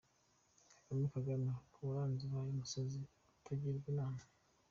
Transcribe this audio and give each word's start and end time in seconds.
Kagame, 0.77 1.05
Kagame, 1.13 1.47
koko 1.57 1.79
uranze 1.91 2.21
ubaye 2.27 2.49
umusazi 2.51 2.99
utagirwa 3.39 3.87
inama??? 3.93 4.23